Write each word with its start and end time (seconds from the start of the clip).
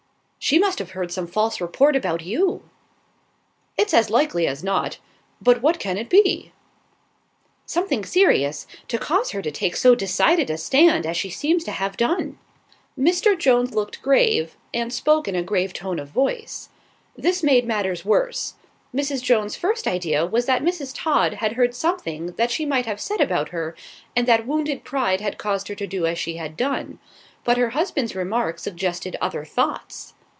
"She 0.43 0.57
must 0.57 0.79
have 0.79 0.91
heard 0.91 1.11
some 1.11 1.27
false 1.27 1.61
report 1.61 1.95
about 1.95 2.21
you." 2.23 2.67
"It's 3.77 3.93
as 3.93 4.09
likely 4.09 4.47
as 4.47 4.63
not; 4.63 4.97
but 5.39 5.61
what 5.61 5.79
can 5.79 5.99
it 5.99 6.09
be?" 6.09 6.51
"Something 7.67 8.03
serious, 8.03 8.65
to 8.87 8.97
cause 8.97 9.31
her 9.31 9.41
to 9.43 9.51
take 9.51 9.75
so 9.75 9.93
decided 9.93 10.49
a 10.49 10.57
stand 10.57 11.05
as 11.05 11.15
she 11.15 11.29
seems 11.29 11.63
to 11.65 11.71
have 11.71 11.95
done." 11.95 12.39
Mr. 12.99 13.37
Jones 13.37 13.75
looked 13.75 14.01
grave, 14.01 14.57
and 14.73 14.91
spoke 14.91 15.27
in 15.27 15.35
a 15.35 15.43
grave 15.43 15.73
tone 15.73 15.99
of 15.99 16.07
voice. 16.09 16.69
This 17.15 17.43
made 17.43 17.67
matters 17.67 18.03
worse. 18.03 18.55
Mrs. 18.95 19.21
Jones's 19.21 19.55
first 19.55 19.87
idea 19.87 20.25
was 20.25 20.47
that 20.47 20.63
Mrs. 20.63 20.91
Todd 20.97 21.35
had 21.35 21.53
heard 21.53 21.75
something 21.75 22.31
that 22.37 22.49
she 22.51 22.65
might 22.65 22.87
have 22.87 22.99
said 22.99 23.21
about 23.21 23.49
her, 23.49 23.73
and 24.17 24.27
that 24.27 24.47
wounded 24.47 24.83
pride 24.83 25.21
had 25.21 25.37
caused 25.37 25.67
her 25.67 25.75
to 25.75 25.85
do 25.87 26.07
as 26.07 26.17
she 26.17 26.37
had 26.37 26.57
done; 26.57 26.97
but 27.45 27.57
her 27.57 27.69
husband's 27.69 28.15
remark 28.15 28.57
suggested 28.57 29.15
other 29.21 29.45
thoughts. 29.45 30.15